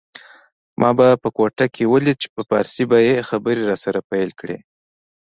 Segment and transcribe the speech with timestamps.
[0.79, 4.57] ما به په کوټه کي ولید په پارسي به یې خبري راسره پیل کړې